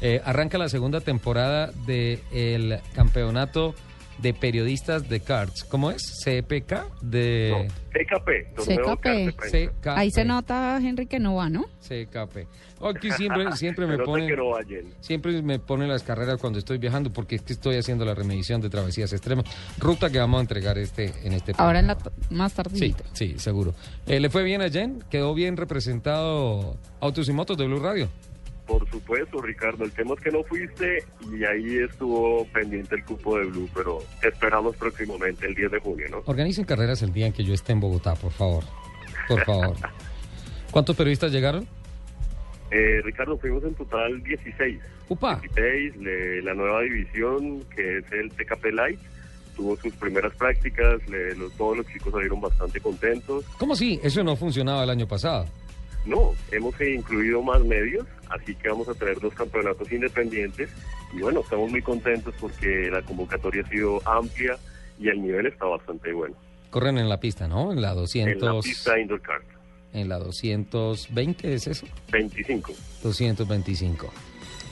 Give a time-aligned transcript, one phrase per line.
[0.00, 3.74] Eh, arranca la segunda temporada del campeonato
[4.18, 5.62] de periodistas de cards.
[5.64, 6.02] ¿Cómo es?
[6.24, 7.00] ¿CPK?
[7.02, 7.68] De...
[7.68, 8.54] No, CKP.
[8.56, 9.88] CKP.
[9.88, 11.66] Ahí se nota, Henry, que no va, ¿no?
[11.82, 12.46] CKP.
[12.82, 14.28] Aquí siempre, siempre me ponen...
[14.28, 14.52] que no.
[15.00, 18.60] Siempre me ponen las carreras cuando estoy viajando porque es que estoy haciendo la remedición
[18.62, 19.44] de travesías extremas.
[19.78, 22.12] Ruta que vamos a entregar este en este Ahora en programa.
[22.30, 23.04] la más Sí, tardecito.
[23.12, 23.74] sí, seguro.
[24.06, 25.04] Eh, ¿Le fue bien a Jen?
[25.10, 28.08] ¿Quedó bien representado Autos y Motos de Blue Radio?
[28.66, 29.84] Por supuesto, Ricardo.
[29.84, 33.98] El tema es que no fuiste y ahí estuvo pendiente el cupo de Blue, pero
[34.22, 36.22] esperamos próximamente, el 10 de junio, ¿no?
[36.26, 38.64] Organicen carreras el día en que yo esté en Bogotá, por favor.
[39.28, 39.76] Por favor.
[40.72, 41.66] ¿Cuántos periodistas llegaron?
[42.72, 44.80] Eh, Ricardo, fuimos en total 16.
[45.08, 45.36] Upa.
[45.40, 48.98] 16, le- la nueva división, que es el TKP Light,
[49.54, 53.44] tuvo sus primeras prácticas, le- los- todos los chicos salieron bastante contentos.
[53.58, 54.00] ¿Cómo sí?
[54.02, 55.46] Eso no funcionaba el año pasado.
[56.06, 60.70] No, hemos incluido más medios, así que vamos a tener dos campeonatos independientes
[61.12, 64.56] y bueno, estamos muy contentos porque la convocatoria ha sido amplia
[64.98, 66.34] y el nivel está bastante bueno.
[66.70, 67.72] Corren en la pista, ¿no?
[67.72, 68.32] En la 200...
[68.42, 69.44] En la pista indoor kart,
[69.92, 71.86] En la 220, ¿es eso?
[72.12, 72.72] 25.
[73.02, 74.12] 225.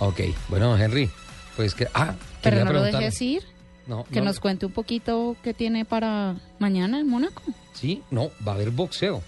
[0.00, 0.20] Ok.
[0.48, 1.10] Bueno, Henry,
[1.56, 1.86] pues que...
[1.94, 3.42] Ah, Pero no lo dejes ir,
[3.86, 4.26] No, que no.
[4.26, 7.42] nos cuente un poquito qué tiene para mañana en Mónaco.
[7.72, 9.22] Sí, no, va a haber boxeo.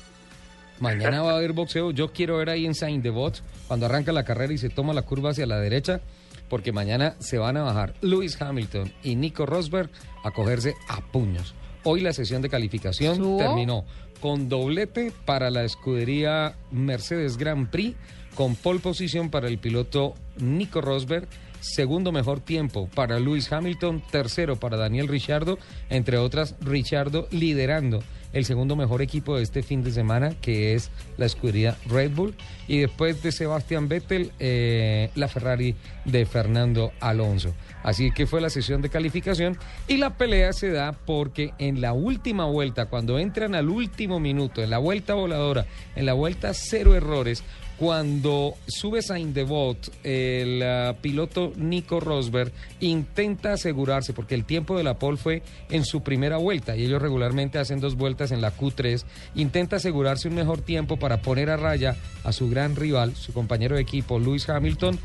[0.81, 1.91] Mañana va a haber boxeo.
[1.91, 5.03] Yo quiero ver ahí en Saint Devot cuando arranca la carrera y se toma la
[5.03, 6.01] curva hacia la derecha,
[6.49, 9.91] porque mañana se van a bajar Lewis Hamilton y Nico Rosberg
[10.23, 11.55] a cogerse a puños.
[11.85, 13.39] Hoy la sesión de calificación ¿Subo?
[13.39, 13.85] terminó
[14.21, 17.97] con doblete para la escudería Mercedes Grand Prix,
[18.35, 21.29] con pole position para el piloto Nico Rosberg,
[21.61, 25.59] segundo mejor tiempo para Lewis Hamilton, tercero para Daniel Ricciardo,
[25.91, 30.91] entre otras Ricciardo liderando el segundo mejor equipo de este fin de semana, que es
[31.17, 32.35] la escudería Red Bull,
[32.69, 35.75] y después de Sebastian Vettel, eh, la Ferrari
[36.05, 37.55] de Fernando Alonso.
[37.83, 41.93] Así que fue la sesión de calificación y la pelea se da porque en la
[41.93, 46.97] última vuelta, cuando entran al último minuto, en la vuelta voladora, en la vuelta cero
[46.97, 47.45] errores,
[47.77, 52.51] cuando sube Saint Devot, el ah, piloto Nico Rosberg
[52.81, 57.03] intenta asegurarse, porque el tiempo de la pole fue en su primera vuelta, y ellos
[57.03, 59.05] regularmente hacen dos vueltas en la Q3,
[59.35, 63.77] intenta asegurarse un mejor tiempo para poner a raya a su gran rival, su compañero
[63.77, 64.99] de equipo, Lewis Hamilton,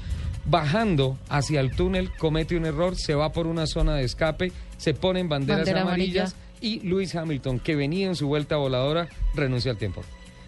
[0.46, 4.94] bajando hacia el túnel, comete un error, se va por una zona de escape, se
[4.94, 9.78] ponen banderas Bandera amarillas y Lewis Hamilton, que venía en su vuelta voladora, renuncia al
[9.78, 10.04] tiempo.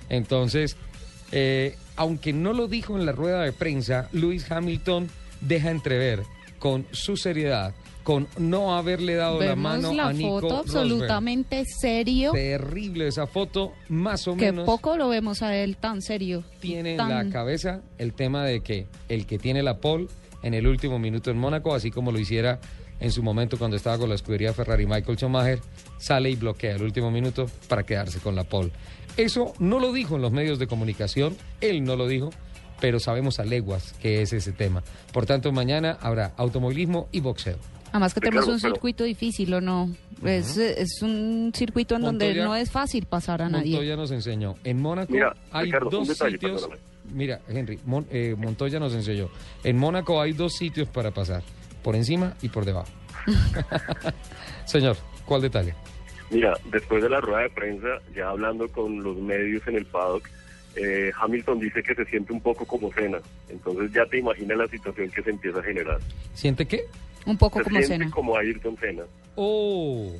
[0.09, 0.77] Entonces,
[1.31, 5.09] eh, aunque no lo dijo en la rueda de prensa, Lewis Hamilton
[5.41, 6.23] deja entrever
[6.59, 10.81] con su seriedad, con no haberle dado la mano la a Nico foto Rosberg.
[10.81, 16.01] absolutamente serio, Terrible esa foto, más o que menos poco lo vemos a él tan
[16.01, 16.43] serio.
[16.59, 20.07] tiene en la cabeza el tema de que el que tiene la pole
[20.41, 22.59] en el último minuto en Mónaco, así como lo hiciera
[22.99, 25.59] en su momento cuando estaba con la escudería Ferrari Michael Schumacher,
[25.97, 28.71] sale y bloquea el último minuto para quedarse con la pole.
[29.17, 32.31] Eso no lo dijo en los medios de comunicación, él no lo dijo,
[32.79, 34.83] pero sabemos a leguas que es ese tema.
[35.11, 37.57] Por tanto, mañana habrá automovilismo y boxeo.
[37.93, 39.89] Además que Ricardo, tenemos un pero- circuito difícil, ¿o no?
[40.25, 43.71] es, es un circuito en donde Montoya- no es fácil pasar a nadie.
[43.71, 44.55] Montoya nos enseñó.
[44.65, 46.61] En Mónaco Mira, hay Ricardo, dos detalle, sitios.
[46.61, 46.81] perdóname.
[47.13, 49.29] Mira, Henry, Mon- eh, Montoya nos enseñó.
[49.63, 51.43] En Mónaco hay dos sitios para pasar:
[51.83, 52.87] por encima y por debajo.
[54.65, 55.73] Señor, ¿cuál detalle?
[56.31, 60.27] Mira, después de la rueda de prensa, ya hablando con los medios en el paddock,
[60.75, 63.19] eh, Hamilton dice que se siente un poco como cena.
[63.49, 65.99] Entonces ya te imaginas la situación que se empieza a generar.
[66.33, 66.85] ¿Siente qué?
[67.25, 68.11] Un poco se como cena.
[68.11, 69.03] como Ayrton Senna.
[69.35, 70.11] Oh,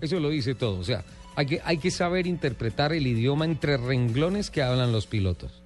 [0.00, 0.78] eso lo dice todo.
[0.78, 1.04] O sea,
[1.36, 5.62] hay que, hay que saber interpretar el idioma entre renglones que hablan los pilotos.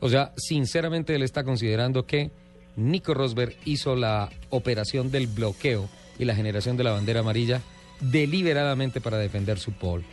[0.00, 2.30] O sea, sinceramente él está considerando que
[2.76, 7.60] Nico Rosberg hizo la operación del bloqueo y la generación de la bandera amarilla
[8.00, 10.04] deliberadamente para defender su pole.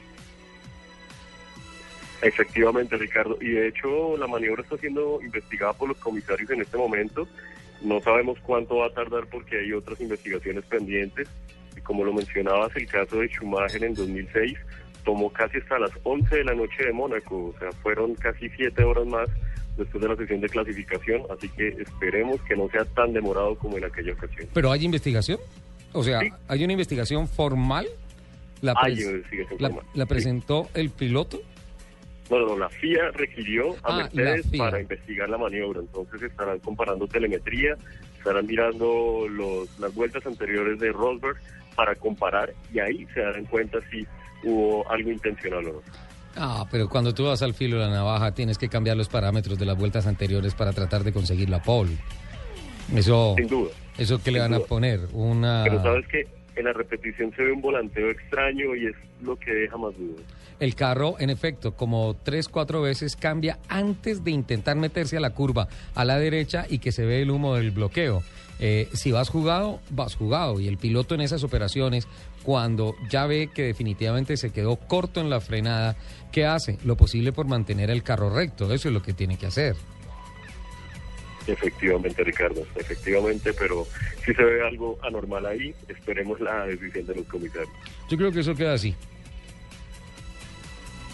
[2.21, 3.37] Efectivamente, Ricardo.
[3.41, 7.27] Y de hecho, la maniobra está siendo investigada por los comisarios en este momento.
[7.81, 11.27] No sabemos cuánto va a tardar porque hay otras investigaciones pendientes.
[11.77, 14.57] Y como lo mencionabas, el caso de Schumacher en 2006
[15.05, 17.53] tomó casi hasta las 11 de la noche de Mónaco.
[17.55, 19.29] O sea, fueron casi 7 horas más
[19.77, 21.21] después de la sesión de clasificación.
[21.35, 24.47] Así que esperemos que no sea tan demorado como en aquella ocasión.
[24.53, 25.39] ¿Pero hay investigación?
[25.93, 26.29] O sea, Sí.
[26.47, 27.87] ¿hay una investigación formal?
[28.61, 29.85] ¿La, Hay pres- investigación la- formal.
[29.93, 30.09] la Sí.
[30.09, 31.41] presentó el piloto?
[32.29, 35.79] No, no, la FIA requirió a Ah, Mercedes para investigar la maniobra.
[35.79, 37.75] Entonces estarán comparando telemetría,
[38.17, 41.37] estarán mirando los, las vueltas anteriores de Rosberg
[41.75, 44.05] para comparar y ahí se darán cuenta si
[44.43, 45.81] hubo algo intencional o no.
[46.35, 49.57] Ah, pero cuando tú vas al filo de la navaja tienes que cambiar los parámetros
[49.57, 51.97] de las vueltas anteriores para tratar de conseguir la pole.
[52.95, 53.71] Eso, sin duda.
[53.97, 55.01] ¿Eso que le van a poner?
[55.13, 55.63] Una...
[55.63, 59.51] Pero sabes que en la repetición se ve un volanteo extraño y es lo que
[59.53, 60.25] deja más dudas.
[60.59, 65.29] El carro, en efecto, como tres, cuatro veces cambia antes de intentar meterse a la
[65.29, 68.21] curva a la derecha y que se ve el humo del bloqueo.
[68.59, 70.59] Eh, si vas jugado, vas jugado.
[70.59, 72.07] Y el piloto en esas operaciones,
[72.43, 75.95] cuando ya ve que definitivamente se quedó corto en la frenada,
[76.33, 76.77] ¿qué hace?
[76.83, 78.73] Lo posible por mantener el carro recto.
[78.73, 79.75] Eso es lo que tiene que hacer.
[81.47, 83.87] Efectivamente, Ricardo, efectivamente, pero
[84.25, 87.69] si se ve algo anormal ahí, esperemos la decisión de los comisarios.
[88.09, 88.95] Yo creo que eso queda así.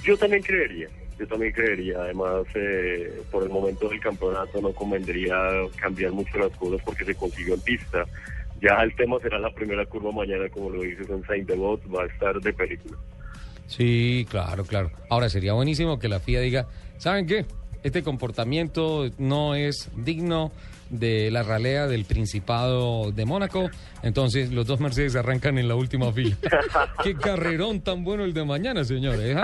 [0.04, 0.88] Yo también creería,
[1.18, 5.36] yo también creería, además eh, por el momento del campeonato no convendría
[5.78, 8.06] cambiar mucho las cosas porque se consiguió en pista.
[8.62, 12.04] Ya el tema será la primera curva mañana, como lo dices en Saint Devot, va
[12.04, 12.98] a estar de película.
[13.68, 14.92] Sí, claro, claro.
[15.10, 16.68] Ahora sería buenísimo que la FIA diga,
[16.98, 17.46] ¿saben qué?
[17.86, 20.52] Este comportamiento no es digno
[20.90, 23.70] de la ralea del Principado de Mónaco.
[24.02, 26.36] Entonces los dos Mercedes arrancan en la última fila.
[27.04, 29.38] Qué carrerón tan bueno el de mañana, señores.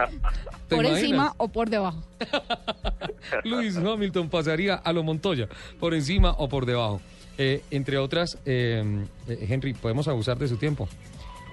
[0.68, 1.00] ¿Te ¿Por imaginas?
[1.04, 2.02] encima o por debajo?
[3.44, 5.48] Luis Hamilton pasaría a lo Montoya,
[5.80, 7.00] por encima o por debajo.
[7.38, 8.84] Eh, entre otras, eh,
[9.28, 10.90] eh, Henry, ¿podemos abusar de su tiempo?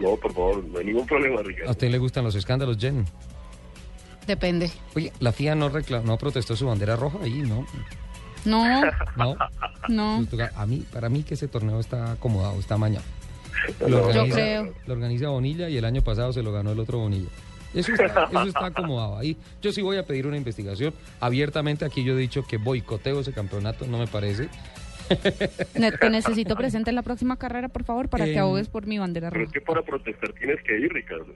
[0.00, 1.70] No, por favor, no hay ningún problema, ¿A Ricardo.
[1.70, 3.04] usted le gustan los escándalos, Jen?
[4.28, 4.70] Depende.
[4.94, 7.66] Oye, la FIA no, recla- no protestó su bandera roja ahí, ¿no?
[8.44, 8.82] No,
[9.16, 9.36] No.
[9.88, 10.26] no.
[10.54, 13.04] A mí, para mí que ese torneo está acomodado, está mañado.
[13.80, 14.74] Lo No, organiza, Yo creo.
[14.86, 17.28] Lo organiza Bonilla y el año pasado se lo ganó el otro Bonilla.
[17.74, 19.36] Eso está, eso está acomodado ahí.
[19.60, 20.94] Yo sí voy a pedir una investigación.
[21.20, 24.48] Abiertamente aquí yo he dicho que boicoteo ese campeonato, no me parece.
[25.98, 28.98] Te necesito presente en la próxima carrera, por favor, para Eh, que abogues por mi
[28.98, 29.58] bandera Pero es roja.
[29.58, 31.32] que para protestar tienes que ir, Ricardo.